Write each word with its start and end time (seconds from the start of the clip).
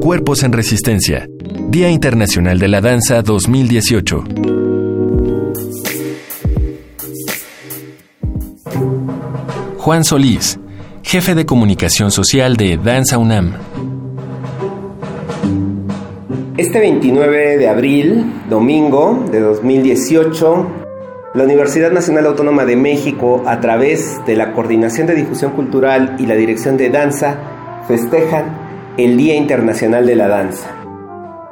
Cuerpos 0.00 0.42
en 0.42 0.52
Resistencia. 0.52 1.28
Día 1.68 1.88
Internacional 1.88 2.58
de 2.58 2.66
la 2.66 2.80
Danza 2.80 3.22
2018. 3.22 4.24
Juan 9.78 10.04
Solís, 10.04 10.58
jefe 11.04 11.36
de 11.36 11.46
comunicación 11.46 12.10
social 12.10 12.56
de 12.56 12.76
Danza 12.76 13.18
UNAM. 13.18 13.52
Este 16.56 16.80
29 16.80 17.56
de 17.56 17.68
abril, 17.68 18.24
domingo 18.50 19.26
de 19.30 19.38
2018, 19.38 20.66
la 21.34 21.44
Universidad 21.44 21.92
Nacional 21.92 22.26
Autónoma 22.26 22.64
de 22.64 22.74
México, 22.74 23.44
a 23.46 23.60
través 23.60 24.18
de 24.26 24.34
la 24.34 24.52
Coordinación 24.52 25.06
de 25.06 25.14
Difusión 25.14 25.52
Cultural 25.52 26.16
y 26.18 26.26
la 26.26 26.34
Dirección 26.34 26.76
de 26.76 26.90
Danza, 26.90 27.59
festejan 27.86 28.44
el 28.96 29.16
Día 29.16 29.34
Internacional 29.36 30.06
de 30.06 30.16
la 30.16 30.28
Danza. 30.28 30.68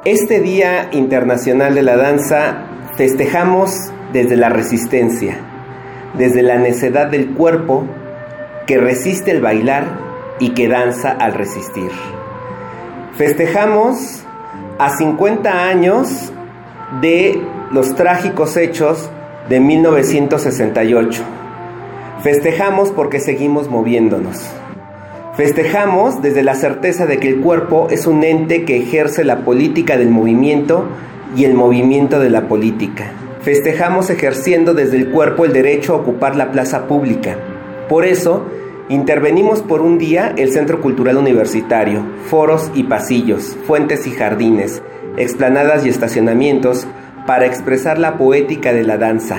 Este 0.05 0.39
Día 0.39 0.89
Internacional 0.91 1.75
de 1.75 1.81
la 1.81 1.97
Danza 1.97 2.65
festejamos 2.95 3.71
desde 4.13 4.35
la 4.35 4.49
resistencia, 4.49 5.37
desde 6.17 6.41
la 6.41 6.57
necedad 6.57 7.07
del 7.07 7.31
cuerpo 7.31 7.85
que 8.65 8.77
resiste 8.77 9.31
el 9.31 9.41
bailar 9.41 9.85
y 10.39 10.49
que 10.51 10.67
danza 10.67 11.11
al 11.11 11.33
resistir. 11.33 11.91
Festejamos 13.17 14.23
a 14.77 14.95
50 14.97 15.67
años 15.67 16.31
de 17.01 17.41
los 17.71 17.95
trágicos 17.95 18.55
hechos 18.57 19.09
de 19.49 19.59
1968. 19.59 21.23
Festejamos 22.21 22.91
porque 22.91 23.19
seguimos 23.19 23.69
moviéndonos. 23.69 24.49
Festejamos 25.39 26.21
desde 26.21 26.43
la 26.43 26.53
certeza 26.53 27.05
de 27.05 27.17
que 27.17 27.29
el 27.29 27.39
cuerpo 27.39 27.87
es 27.91 28.07
un 28.07 28.25
ente 28.25 28.65
que 28.65 28.75
ejerce 28.75 29.23
la 29.23 29.45
política 29.45 29.97
del 29.97 30.09
movimiento 30.09 30.83
y 31.33 31.45
el 31.45 31.53
movimiento 31.53 32.19
de 32.19 32.29
la 32.29 32.49
política. 32.49 33.13
Festejamos 33.41 34.09
ejerciendo 34.09 34.73
desde 34.73 34.97
el 34.97 35.11
cuerpo 35.11 35.45
el 35.45 35.53
derecho 35.53 35.93
a 35.93 35.99
ocupar 35.99 36.35
la 36.35 36.51
plaza 36.51 36.87
pública. 36.87 37.37
Por 37.87 38.03
eso, 38.03 38.47
intervenimos 38.89 39.61
por 39.61 39.81
un 39.81 39.97
día 39.97 40.33
el 40.35 40.51
Centro 40.51 40.81
Cultural 40.81 41.15
Universitario, 41.15 42.03
foros 42.25 42.69
y 42.73 42.83
pasillos, 42.83 43.55
fuentes 43.65 44.07
y 44.07 44.11
jardines, 44.11 44.81
explanadas 45.15 45.85
y 45.85 45.89
estacionamientos 45.89 46.85
para 47.25 47.45
expresar 47.45 47.97
la 47.97 48.17
poética 48.17 48.73
de 48.73 48.83
la 48.83 48.97
danza, 48.97 49.37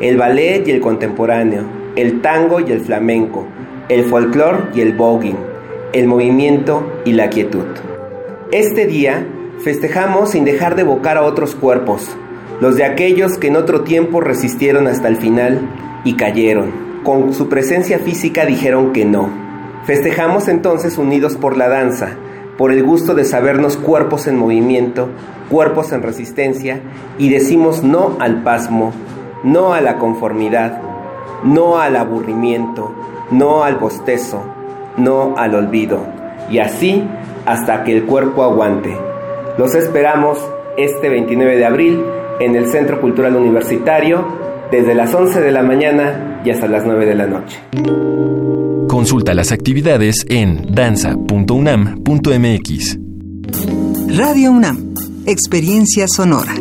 el 0.00 0.16
ballet 0.16 0.68
y 0.68 0.70
el 0.70 0.80
contemporáneo, 0.80 1.64
el 1.96 2.20
tango 2.22 2.60
y 2.60 2.70
el 2.70 2.82
flamenco, 2.82 3.48
el 3.90 4.04
folclore 4.04 4.68
y 4.72 4.82
el 4.82 4.92
voguing, 4.92 5.36
el 5.92 6.06
movimiento 6.06 6.86
y 7.04 7.12
la 7.12 7.28
quietud. 7.28 7.64
Este 8.52 8.86
día 8.86 9.26
festejamos 9.64 10.30
sin 10.30 10.44
dejar 10.44 10.76
de 10.76 10.82
evocar 10.82 11.16
a 11.16 11.22
otros 11.22 11.56
cuerpos, 11.56 12.08
los 12.60 12.76
de 12.76 12.84
aquellos 12.84 13.36
que 13.36 13.48
en 13.48 13.56
otro 13.56 13.80
tiempo 13.80 14.20
resistieron 14.20 14.86
hasta 14.86 15.08
el 15.08 15.16
final 15.16 15.68
y 16.04 16.14
cayeron. 16.14 16.70
Con 17.02 17.34
su 17.34 17.48
presencia 17.48 17.98
física 17.98 18.46
dijeron 18.46 18.92
que 18.92 19.04
no. 19.04 19.28
Festejamos 19.86 20.46
entonces 20.46 20.96
unidos 20.96 21.34
por 21.34 21.56
la 21.56 21.68
danza, 21.68 22.10
por 22.56 22.70
el 22.70 22.84
gusto 22.84 23.14
de 23.14 23.24
sabernos 23.24 23.76
cuerpos 23.76 24.28
en 24.28 24.36
movimiento, 24.36 25.08
cuerpos 25.50 25.90
en 25.90 26.04
resistencia, 26.04 26.80
y 27.18 27.28
decimos 27.28 27.82
no 27.82 28.16
al 28.20 28.44
pasmo, 28.44 28.92
no 29.42 29.74
a 29.74 29.80
la 29.80 29.98
conformidad, 29.98 30.80
no 31.42 31.78
al 31.78 31.96
aburrimiento, 31.96 32.94
no 33.30 33.64
al 33.64 33.76
bostezo, 33.76 34.42
no 34.96 35.34
al 35.36 35.54
olvido, 35.54 36.00
y 36.50 36.58
así 36.58 37.04
hasta 37.46 37.84
que 37.84 37.96
el 37.96 38.04
cuerpo 38.04 38.42
aguante. 38.42 38.94
Los 39.58 39.74
esperamos 39.74 40.38
este 40.76 41.08
29 41.08 41.56
de 41.56 41.64
abril 41.64 42.04
en 42.40 42.56
el 42.56 42.68
Centro 42.68 43.00
Cultural 43.00 43.36
Universitario 43.36 44.24
desde 44.70 44.94
las 44.94 45.14
11 45.14 45.40
de 45.40 45.52
la 45.52 45.62
mañana 45.62 46.42
y 46.44 46.50
hasta 46.50 46.68
las 46.68 46.84
9 46.84 47.06
de 47.06 47.14
la 47.14 47.26
noche. 47.26 47.58
Consulta 48.88 49.32
las 49.34 49.52
actividades 49.52 50.26
en 50.28 50.74
danza.unam.mx. 50.74 52.98
Radio 54.16 54.52
UNAM, 54.52 54.94
Experiencia 55.26 56.08
Sonora. 56.08 56.54